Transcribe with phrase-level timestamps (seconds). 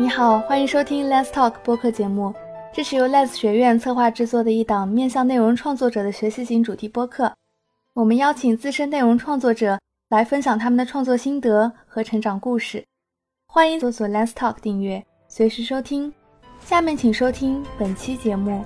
[0.00, 2.32] 你好，欢迎收听 Let's Talk 播客节目。
[2.72, 7.34] 这是由 Let's 学院策划制作的一档面向内容创作者的学习型主题播客。
[7.94, 9.76] 我们邀请资深内容创作者
[10.10, 12.84] 来分享他们的创作心得和成长故事。
[13.48, 16.14] 欢迎搜索 Let's Talk 订阅，随时收听。
[16.60, 18.62] 下面请收听本期节目。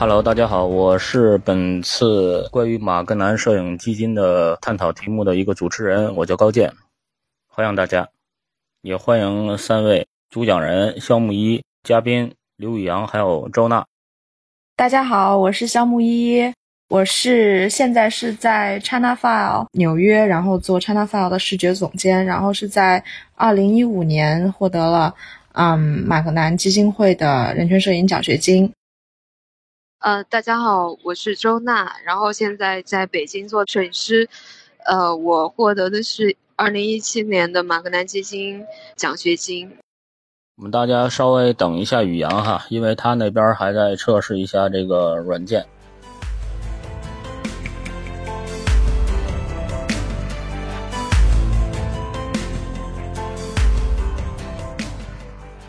[0.00, 6.72] Hello，大家好，我是本次关于马格南摄影基金的探讨题目的一个主持人，我叫高健，
[7.46, 8.08] 欢迎大家，
[8.80, 13.84] 也欢迎三位主讲人肖木一、嘉宾刘宇阳还有周娜。
[14.74, 16.50] 大家好，我是肖木一，
[16.88, 23.04] 我是现在是在 China File 纽约，然后做 China File 的视觉总监，然后是在
[23.34, 25.14] 二零一五年获得了
[25.52, 28.72] 嗯马格南基金会的人权摄影奖学金。
[30.00, 34.26] 呃，大家好，我是周娜，然后现在在北京做摄影师。
[34.86, 38.64] 呃，我获得的是二零一七年的马格南基金
[38.96, 39.70] 奖学金。
[40.56, 45.66] 我们大家稍微等一下宇阳哈，因为他那边还在测试一下这个软件。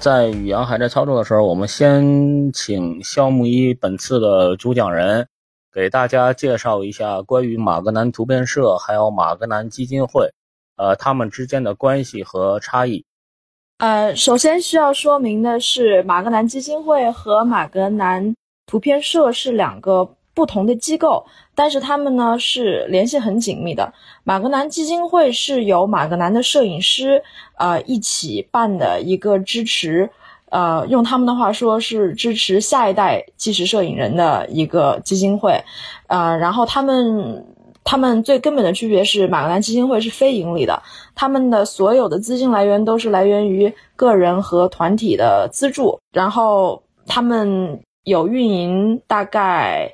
[0.02, 5.28] 在宇阳还在操作的时候，我们先请肖木一本次的主讲人
[5.72, 10.34] 给大家介绍一下关于马格南图片社还有马格南基金会，
[10.76, 13.06] 呃，他们之间的关系和差异。
[13.78, 20.16] 呃，首先需要说明的是，马格南基金会和马格南图片社是两个。
[20.34, 23.94] 不同的机构，但是他们呢是联系很紧密的。
[24.24, 27.22] 马格南基金会是由马格南的摄影师
[27.58, 30.10] 呃一起办的一个支持，
[30.50, 35.62] 呃用他们的话说是支持下一代纪实摄影人的一个基金会，
[36.08, 37.46] 呃然后他们
[37.84, 40.82] 他们最根本的区别是马格南基金会是非盈利的，
[41.14, 49.92] 他们的所有的资金来源都是来源于个人和团体的资助，然后他们有运营大概。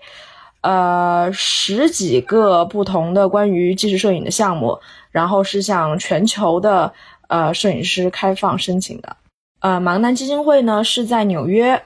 [0.61, 4.79] 呃，十几个不同的关于纪实摄影的项目，
[5.11, 6.91] 然后是向全球的
[7.27, 9.15] 呃摄影师开放申请的。
[9.59, 11.81] 呃，马格南基金会呢是在纽约，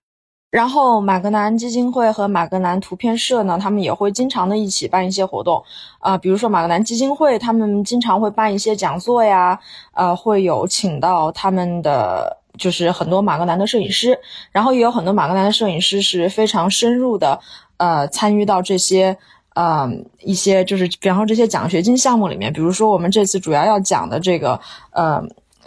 [0.49, 5.63] 然后马格南基金会和马格南图片社呢，他们也会经常的一起办一些活动
[5.99, 9.59] 啊，比如说马格南基金会，他们经常会办一些讲座呀，
[9.93, 14.17] 呃，会有请到他们的就是很多马格南的摄影师，
[14.51, 17.39] 然后也有很多马格南的摄影师是非常深入的。
[17.81, 19.17] 呃，参与到这些
[19.55, 24.59] 呃一些就是，比方说这些奖学金项目里面，比如说我们这次主要要讲的这个
[24.91, 25.19] 呃，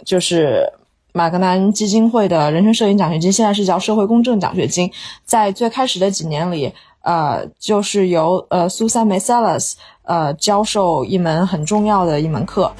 [0.05, 0.63] 就是
[1.11, 4.89] 马格南基金会的人权摄影奖学金，现在是叫社会公正奖学金。
[5.25, 6.71] 在最开始的几年里，
[7.01, 12.71] 呃，就是由呃苏珊梅塞勒斯呃教授一门很重要的一门课。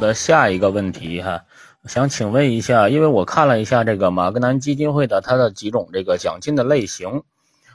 [0.00, 1.42] 的下一个问题哈，
[1.84, 7.22] 想请问一下，因为我看了一下这个马格南基金会的它的几种这个奖金的类型，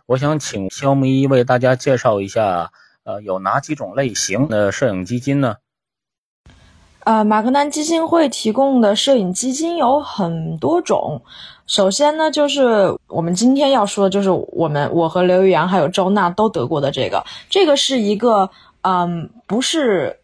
[0.08, 2.72] 我想请肖木一为大家介绍一下，
[3.04, 5.56] 呃，有哪几种类型的摄影基金呢？
[7.06, 11.22] 呃，马格南基金会提供的摄影基金有很多种，
[11.68, 18.50] 首先呢，就是我们今天要说的就是我们我和刘玉阳还有周娜都得过的这个，这个是一个
[18.82, 20.20] 嗯，不是。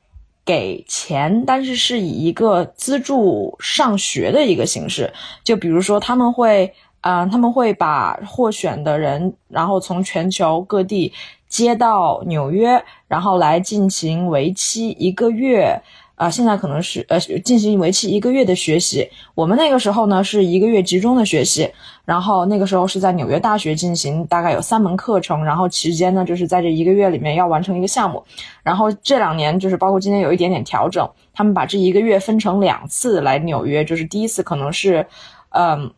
[0.45, 5.11] 给钱，但是是以一个资助上学的一个形式，
[5.43, 11.13] 就比如说他们会，啊，他们会把获选的人，然后从全球各地
[11.47, 15.81] 接到纽约，然后来进行为期一个月。
[16.21, 19.09] 啊，现在可能是呃进行为期一个月的学习。
[19.33, 21.71] 我们那个时候呢是一个月集中的学习，
[22.05, 28.23] 然后那个时候是在纽约大学进行，大概有三门课程，然后期间呢就是在这一个月里面要完成一个项目。
[28.61, 35.07] 然后这两年就是包括今天有一点点调整，他们把这一个月分成两次来纽约，就是第一次可能是，
[35.49, 35.91] 嗯，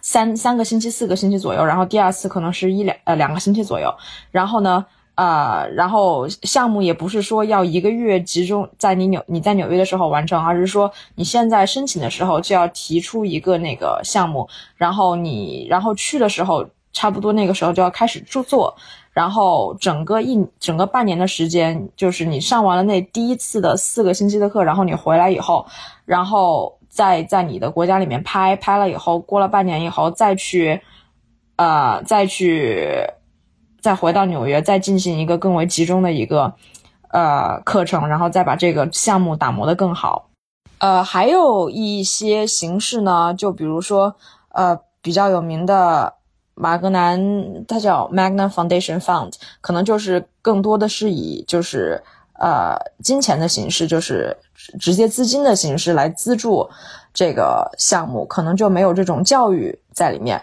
[0.00, 3.94] 三三个星期、四个星期左右，然后第二次可能是一两呃两个星期左右，
[4.32, 4.84] 然后呢。
[5.16, 18.74] 呃，然后项目也不是说要一个月集中在你纽你在纽约的时候完成，而是说你现在申请的时候就要提出一个那个项目，然后你然后去的时候差不多那个时候就要开始著作，
[19.12, 25.64] 然后整个一整个半年的时间，就是你上完了那第一次的四个星期的课，然后你回来以后，
[26.04, 30.80] 然后再在你的国家里面拍拍了以后，过了半年以后再去，
[31.54, 32.98] 呃，再去。
[33.84, 36.50] 再回到纽约，再进行一个更为集中的一个
[37.10, 40.30] 呃课程，然后再把这个项目打磨的更好。
[40.78, 44.16] 呃，还有一些形式呢，就比如说
[44.52, 46.14] 呃，比较有名的
[46.54, 47.20] 马格南，
[47.68, 52.02] 它叫 Magna Foundation Fund，可能就是更多的是以就是
[52.38, 54.34] 呃金钱的形式，就是
[54.80, 56.66] 直接资金的形式来资助
[57.12, 60.42] 这个项目，可能就没有这种教育在里面。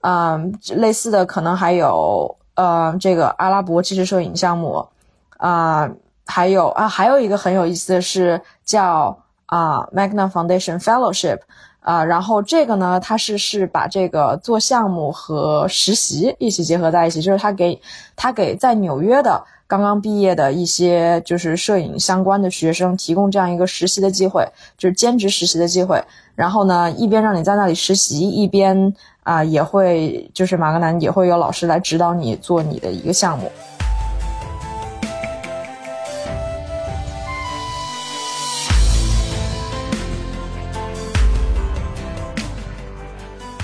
[0.00, 4.86] 嗯，类似的可能还有呃这个阿拉伯纪实摄影项目，
[5.38, 5.90] 啊，
[6.26, 11.38] 还有啊还有一个很有意思的是叫啊 Magna Foundation Fellowship。
[11.84, 17.82] 啊，然后这个呢，他是是把这个做项目和实习一起结合在一起，就是他给
[18.14, 24.46] 他给在纽约的刚刚毕业的一些就是摄影相关的学生提供这样一个实习的机会，
[24.78, 26.00] 就是兼职实习的机会。
[26.36, 33.50] 然后呢，一边让你在那里实习，一边啊也会就是马格南也会有老师来指导你做你的一个项目。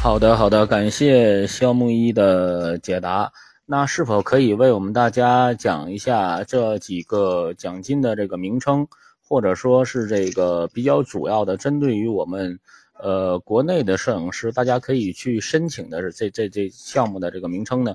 [0.01, 3.31] 好的，好的，感谢肖木一的解答。
[3.67, 8.87] 那是否可以为我们大家讲一下这几个奖金的这个名称，
[9.29, 12.59] 或者说是这个比较主要的，针对于我们
[12.99, 17.95] 呃国内的摄影师，大家可以去申请的是这这这项目的这个名称呢？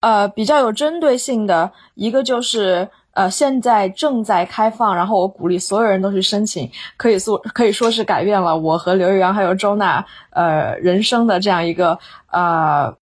[0.00, 2.88] 呃，比较有针对性的一个就是。
[3.12, 11.98] 呃，现在正在开放，然后我鼓励所有人都去申请，可以说可以说是改变了我和刘玉阳还有周娜呃人生的这样一个
[12.30, 12.96] 呃，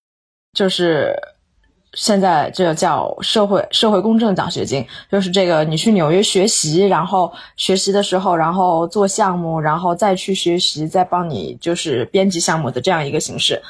[0.55, 1.15] 就是
[1.99, 13.61] 现在这个叫社会社会公正奖学金，就是这个你去纽约学习，然后学习的时候，然后做项目，然后再去学习，再帮你就是编辑项目的这样一个形式，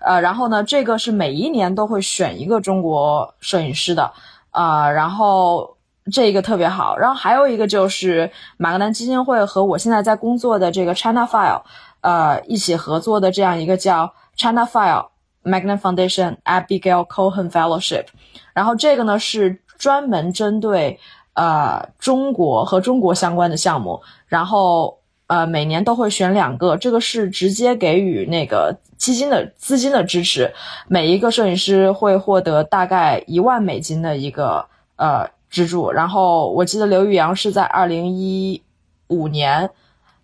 [0.00, 4.12] 呃，然后呢，这个是每一年都会选一个中国摄影师的，
[4.50, 5.74] 啊，然后。
[6.10, 11.60] 这一个特别好，然后还有一个就是马格南基金会和我现在在工作的这个 China File，
[12.00, 15.08] 呃，一起合作的这样一个叫 China File
[15.48, 18.06] Magna Foundation Abigail Cohen Fellowship，
[18.52, 20.98] 然后这个呢是专门针对
[21.34, 30.52] 呃中国和中国相关的项目，然后呃每年都会选两个，这个是直接给予那个基金的资金的支持，
[30.86, 34.66] 每一个摄影师会获得大概一万美金的一个
[34.96, 35.28] 呃。
[35.50, 38.62] 资助，然后我记得刘宇阳是在二零一
[39.06, 39.70] 五年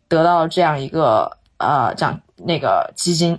[0.06, 3.38] 得到这样一个呃奖那个基金。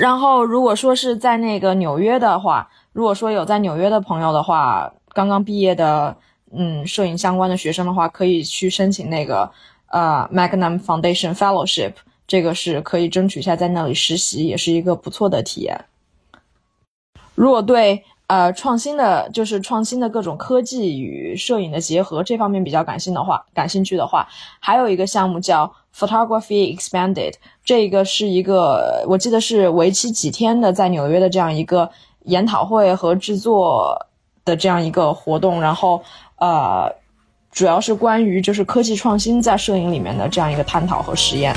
[0.00, 6.16] 然后如果说是在那个纽约的话，如果说有在纽约的朋友的话，刚刚毕业的
[6.50, 9.50] 嗯摄影相关的学生的话，可以去申请那个
[9.88, 11.92] 呃 Magnum Foundation Fellowship，
[12.26, 15.84] 这个是可以争取一下在那里实习，也是一个不错的体验。
[17.34, 18.02] 如果对。
[18.30, 24.24] 呃，创新的就是创新的各种科技与摄影的结合，这方面比较感兴的话，感兴趣的话，
[24.60, 27.34] 还有一个项目叫 Photography Expanded，
[27.64, 31.90] 这一个是一个我记得是为期几天的，在纽约的这样一个
[32.26, 34.06] 研讨会和制作
[34.44, 36.00] 的这样一个活动，然后
[36.38, 36.88] 呃，
[37.50, 41.52] 主要是关于就是科技创新在摄影里面的这样一个探讨和实验。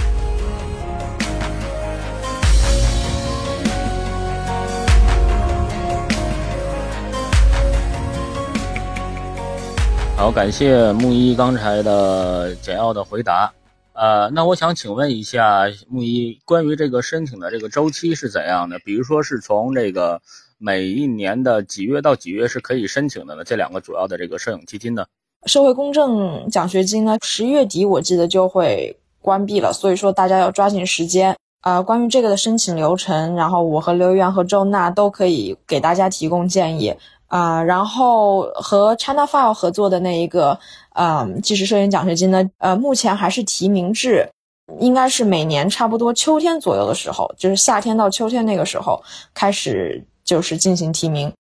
[10.24, 13.52] 好，感谢木一刚才的简要的回答。
[13.92, 18.80] 呃，那我想请问一下木一，关于这个申请的这个周期是怎样的？
[18.86, 20.22] 比如说是从这个
[20.58, 23.44] 每一年的几月到几月是可以申请的呢？
[23.44, 25.06] 这两个主要的这个摄影基金呢？
[25.46, 31.36] 社会公正奖学金呢，十一月底我记得就会关闭了，所以说大家要抓紧时间。
[31.60, 36.94] 啊，关于这个的申请流程，然后我和刘源和周娜都可以给大家提供建议。
[37.34, 40.56] 啊，然后和 China File 合作的那一个，
[40.94, 44.30] 嗯，纪实摄影奖学金呢，呃，目前还是提名制，
[44.78, 49.02] 应该是每年差不多秋天左右的时候，就是夏天到秋天那个时候
[49.34, 51.34] 开始就是进行提名。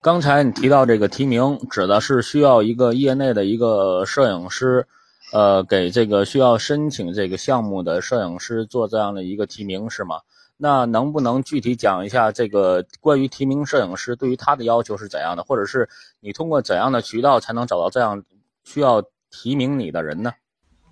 [0.00, 4.86] 刚才你提到这个提名，指的是需要一个业内的一个摄影师，
[5.32, 10.20] 呃，给这个需要申请这个项目的摄影师做这样的一个提名，是吗？
[10.64, 15.88] 那能不能具体讲一下这个关于提名摄影师对于他的要求是怎样的，或者是
[16.20, 18.22] 你通过怎样的渠道才能找到这样
[18.62, 20.32] 需要提名你的人呢？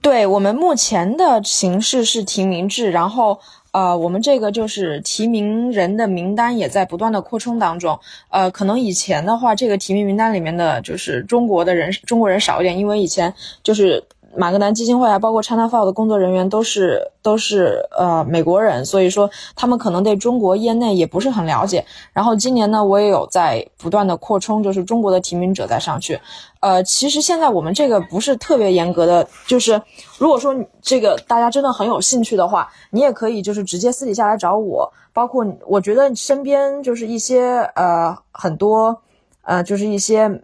[0.02, 3.38] 对我们目前的形式是提名制，然后
[3.70, 7.96] 呃，我们这个就是提名人的名单也在不断的扩充当中。
[8.30, 14.02] 呃，可能以前的话，这个提名名单里面的就是中国的人，中国人少一点，因为以前就是
[14.36, 21.84] 马格南基金会啊，包括 China File 的工作人员都是都是呃美国人，所以说他们可能对中国业内也不是很了解。
[22.12, 26.20] 然后今年呢，我也有在不断的扩充，就是中国的提名者再上去。
[26.60, 29.82] 呃，其实现在我们这个不是特别严格的，就是
[30.18, 34.92] 如果说这个大家真的很有兴趣的话，你也可以就是直接私底下来找我。
[35.12, 38.96] 包括我觉得身边就是一些呃很多
[39.42, 40.42] 呃就是一些。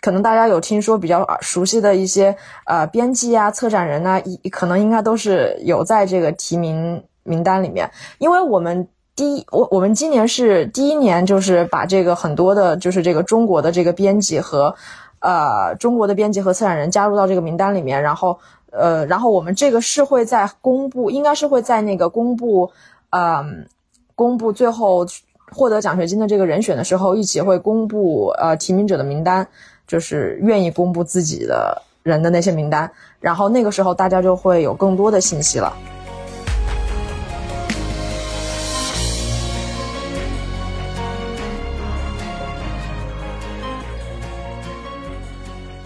[0.00, 7.90] 可能大家有听说比较熟悉的一些呃编辑啊、策展人呐，一可能应该都是有在这个提名名单里面。
[8.18, 14.74] 因为我们第一，我我们今年是第一年，就是把这个很多的，就是这个中国的这个编辑和
[15.18, 18.02] 呃中国的编辑和策展人加入到这个名单里面。
[18.02, 18.38] 然后
[18.72, 22.70] 呃，然后我们这个是会在公布，应该是会在那个公布，
[23.10, 23.66] 嗯，
[24.14, 25.04] 公布最后
[25.52, 29.46] 获得奖学金的这个人选的时候，一起会公布呃提名者的名单。
[29.90, 35.76] 就是愿意公布自己的人的那些名单，然后那个时候大家就会有更多的信息了。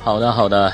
[0.03, 0.71] 好的，好的。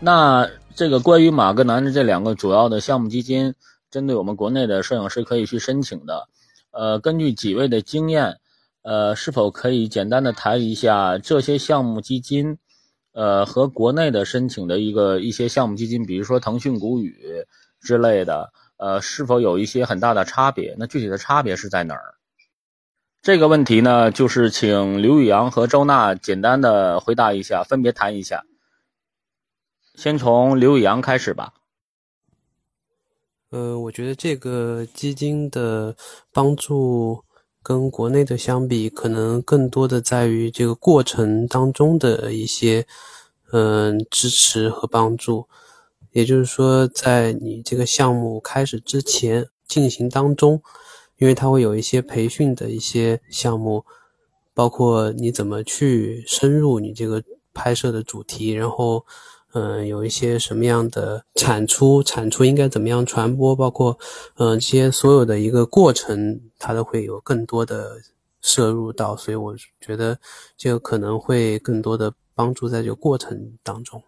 [0.00, 3.54] 那这个关于马格南的这两个主要的项目基金，
[3.92, 6.26] 针对我们国内的摄影师可以去申请的。
[6.72, 8.38] 呃，根据几位的经验，
[8.82, 12.58] 呃，是否可以简单的谈一下这些项目基金？
[13.12, 17.44] 呃，和国内的申请的一个一些项目基金，比如说腾讯谷雨
[17.80, 20.74] 之类的，呃，是否有一些很大的差别？
[20.78, 22.14] 那具体的差别是在哪儿？
[23.20, 28.44] 这个问题呢，就是请刘宇阳和周娜简单的回答一下，分别谈一下。
[29.94, 31.52] 先从刘宇阳开始吧。
[33.50, 35.94] 呃，我觉得这个基金的
[36.32, 37.22] 帮助。
[37.62, 42.86] 跟国内的相比，可能更多的在于这个过程当中的一些，
[43.52, 45.46] 嗯，支持和帮助。
[46.12, 50.62] 也就是说，在你这个项目开始之前进行当中，
[51.18, 53.84] 因为它会有一些培训的一些项目，
[54.52, 57.22] 包括你怎么去深入你这个
[57.54, 59.04] 拍摄的主题，然后。
[59.54, 63.98] 嗯，有一些什么样的产出，产出应该怎么样传播，包括，
[64.36, 67.96] 嗯，这些所有的一个过程，它都会有更多的
[68.40, 70.18] 摄入到，所以我觉得
[70.56, 74.02] 这个可能会更多的帮助在这个过程当中。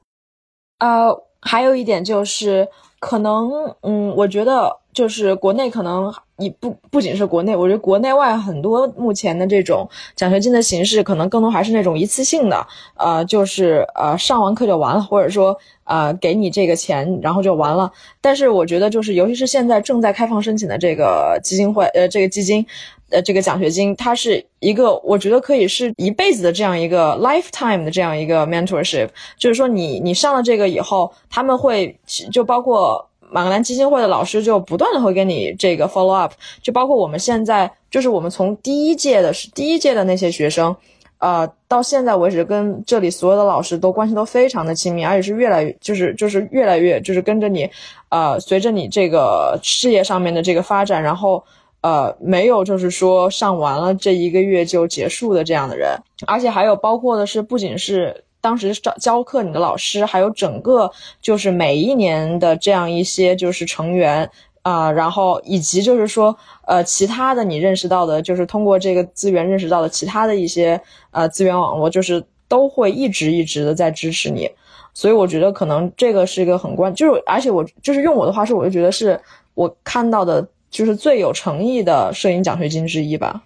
[0.78, 3.50] 呃，还有一点就是，可能，
[3.82, 6.12] 嗯，我觉得就是国内可能。
[6.36, 17.92] 你不不仅是国内，我觉得国内外很多目前的这种奖学金的形式，可能更多还是那种一次性的，呃，就是呃上完课就完了，或者说呃给你这个钱然后就完了。
[18.20, 22.66] 但是我觉得就是，尤其是现在正在开放申请的这个基金会，呃，这个基金，
[23.10, 31.96] 呃，这个奖学金，它是一个我觉得可以是一辈子的这样一个 lifetime 的这样一个 mentorship，就是说你你上了这个以后，他们会
[32.32, 33.08] 就包括。
[33.30, 40.74] 马格南基金会的老师就不断的会跟你这个 follow up，就包括我们现在，就是我们从第一届的是第一届的那些学生，
[41.18, 47.68] 呃，到现在为止，跟这里所有的老师都关系都非常的亲密，而且是越来越，就是就是越来越，就是跟着你，
[48.08, 51.42] 呃，随着你这个事业上面的这个发展，然后，
[51.80, 58.23] 呃，没有就是说上完了这一个月就结束的这样的人，而且还有包括的是，不仅是。
[58.44, 60.90] 当时教教课你的老师，还有整个
[61.22, 66.36] 就是每一年的这样一些就是成员啊，然后以及就是说
[66.66, 70.78] 呃其他的你认识到的，就是通过这个资源认识到的其他的一些
[71.10, 74.50] 呃资源网络，就是都会一直一直的在支持你，
[74.92, 79.18] 所以我觉得可能这个是一个很关，就是而且我就是用我的话说，我就觉得是
[79.54, 83.42] 我看到的就是最有诚意的摄影奖学金之一吧，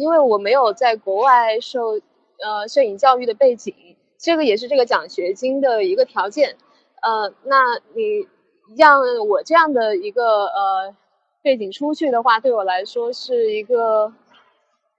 [0.00, 2.00] 因为我没有在国外受。
[2.44, 3.72] 呃，摄影教育的背景，
[4.18, 6.56] 这个也是这个奖学金的一个条件。
[7.00, 8.26] 呃，那你
[8.76, 10.96] 让我这样的一个呃
[11.42, 14.12] 背景出去的话，对我来说是一个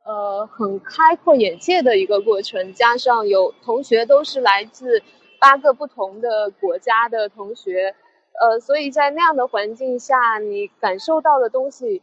[0.06, 2.74] 呃很开阔眼界的一个过程。
[2.74, 5.02] 加上有同学都是来自
[5.40, 7.94] 八个不同的国家的同学，
[8.40, 12.02] 呃，所以在那样的环境下，你感受到的东西，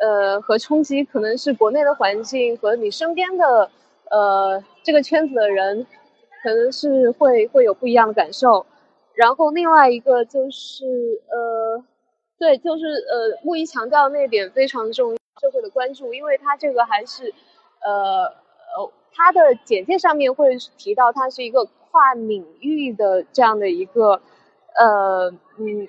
[0.00, 3.70] 呃，和冲击可能是国内的环境和你身边的。
[4.12, 5.86] 呃，这个圈子的人
[6.42, 8.66] 可能是会会有不一样的感受，
[9.14, 10.84] 然后另外一个就是
[11.30, 11.82] 呃，
[12.38, 17.32] 对，就是呃，木一强调那点非常重要，社会的关注，因为他这个还是
[17.82, 18.24] 呃
[18.76, 24.20] 呃，他的简介上面会提到，它是一个跨领域的这样的一个
[24.78, 25.88] 呃嗯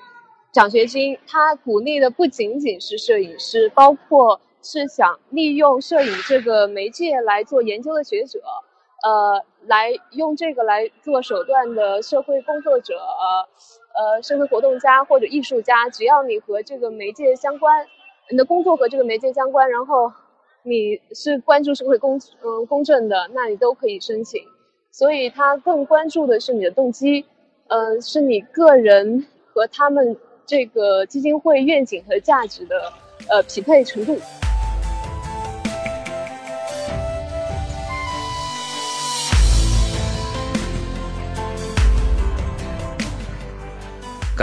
[0.54, 4.40] 奖学金，它鼓励的不仅仅是摄影师，包括。
[4.64, 8.40] 是想利用摄影这个媒介来做研究的学者，
[9.04, 17.86] 呃，来用这个来做手段的社会工作者，呃，社会活动家或者艺术家，只要你和这个媒介相关，
[18.32, 20.12] 你的工作和这个媒介相关，然后
[20.64, 24.42] 你是关注社会公嗯公正的，那你都可以申请。
[24.92, 27.26] 所以他更关注的是你的动机，
[27.68, 30.16] 嗯，是你个人和他们
[30.46, 32.94] 这个基金会愿景和价值的
[33.28, 34.18] 呃匹配程度。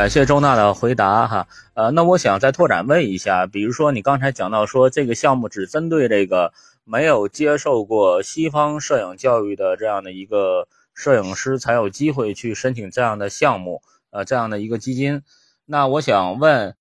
[0.01, 6.55] 感谢周娜的回答哈，呃，那我想再拓展问一下，比如说你刚才讲到说这个项目只针对这个
[6.85, 15.21] 没有接受过西方摄影教育的这样的一个摄影师才有机会去申请这样的项目，呃，这样的一个基金。
[15.67, 16.75] 那我想问，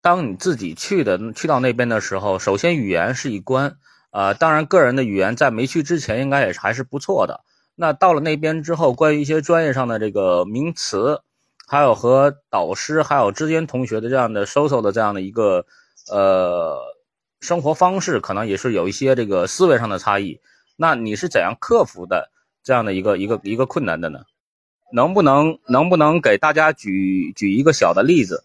[0.00, 3.76] 当你自己去的去到那边的时候，首先语言是一关，
[4.08, 7.42] 啊，当然个人的语言在没去之前应该也是还是不错的。
[7.74, 11.20] 那到了那边之后，关于一些专业上的这个名词。
[11.66, 15.64] 还有和导师还有之间同学的这样的 social 的这样的一个
[16.10, 16.78] 呃
[17.40, 20.40] 生活方式，可能也是有一些这个思维上的差异。
[20.76, 22.30] 那你是怎样克服的
[22.62, 24.20] 这样的一个一个一个困难的呢？
[24.92, 28.44] 能不能能不能给大家举举一个小的例子？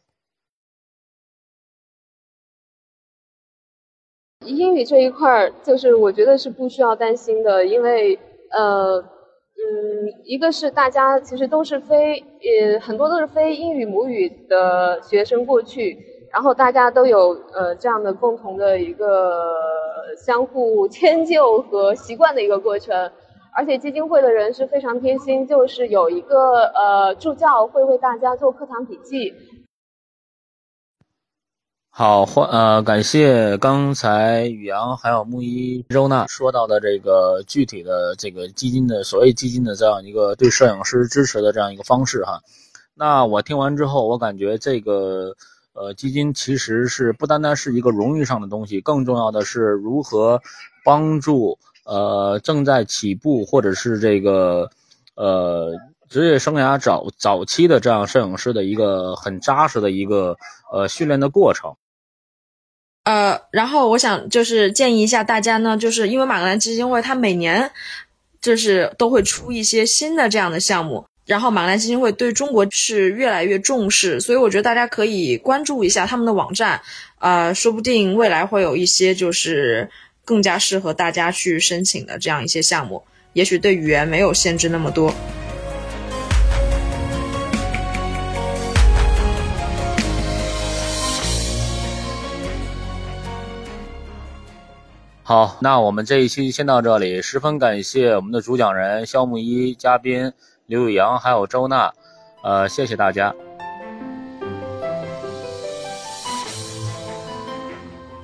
[4.46, 8.18] 英语这一块儿，就是我觉得是不需要担心的，因为
[8.52, 9.19] 呃。
[9.62, 15.98] 嗯，一个是大家其实都是非呃很多都是非英语母语的学生过去，
[16.32, 19.54] 然后大家都有呃这样的共同的一个
[20.26, 23.12] 相互迁就和习惯的一个过程，
[23.54, 29.34] 而且基金会的人是非常贴心，就是有一个呃助教会为大家做课堂笔记。
[32.00, 42.40] 好，欢呃，感谢刚才宇阳还有木一周娜说到的这个具体的这个基金的所谓基金的这样一个对摄影师支持的这样一个方式哈。
[42.96, 45.36] 那我听完之后，我感觉这个
[45.74, 50.42] 呃基金其实是不单单是一个荣誉上的东西，更重要的是如何
[50.86, 54.70] 帮助呃正在起步或者是这个
[55.16, 55.74] 呃
[56.08, 60.38] 职业生涯早早期的这样摄影师的一个很扎实的一个
[60.72, 61.76] 呃训练的过程。
[63.10, 67.72] 呃，然后我想就是建议一下大家呢，就是因为马格兰基金会它每年
[68.40, 76.80] 就是都会出一些新的这样的项目，然后马格南基金会对中国是越来越重视，所以我觉得大家可以关注一下他们的网站，
[77.18, 79.90] 呃，说不定未来会有一些就是
[80.24, 85.12] 更加适合大家去申请的这样一些项目，也许对语言没有限制那么多。
[95.30, 97.22] 好，那我们这一期先到这里。
[97.22, 100.34] 十分感谢我们的主讲人肖木一、嘉宾
[100.66, 101.94] 刘宇阳还有周娜，
[102.42, 103.32] 呃，谢谢大家。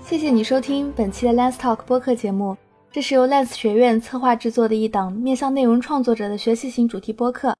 [0.03, 2.57] 谢谢你收听本期的 Let's Talk 播客节目，
[2.91, 7.55] 这是由 Let's 学院策划制作的一档面向内容创作者的学习型主题播客。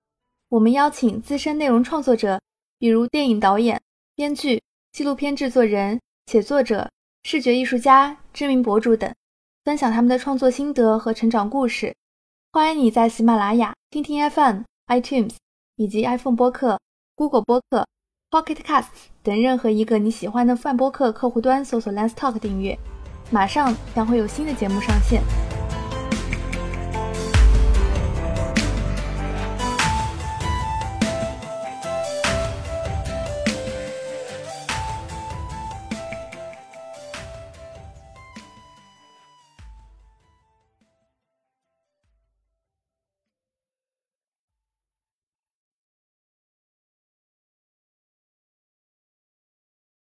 [0.49, 2.41] 我们邀请资深内容创作者，
[2.79, 3.79] 比如电影导演、
[4.15, 6.89] 编剧、纪录片制作人、写作者、
[7.21, 9.13] 视觉艺术家、知名博主等。
[9.65, 11.91] 分享他们的创作心得和成长故事。
[12.51, 15.32] 欢迎你在喜马拉雅、听听 FM、iTunes
[15.75, 16.80] 以及 iPhone 播客、
[17.15, 17.88] Google 播客、
[18.30, 18.86] Pocket Cast
[19.23, 22.78] 等任何一个你喜欢的泛播客客户端搜索 Let's Talk 订阅。
[23.32, 25.23] 马上将会有新的节目上线。